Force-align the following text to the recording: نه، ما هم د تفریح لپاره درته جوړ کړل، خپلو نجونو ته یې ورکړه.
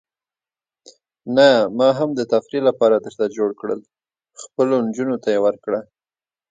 نه، 1.35 1.49
ما 1.77 1.89
هم 1.99 2.09
د 2.15 2.21
تفریح 2.33 2.61
لپاره 2.69 2.95
درته 3.05 3.25
جوړ 3.37 3.49
کړل، 3.59 3.79
خپلو 4.41 4.75
نجونو 4.87 5.15
ته 5.23 5.29
یې 5.33 5.39
ورکړه. 5.45 5.79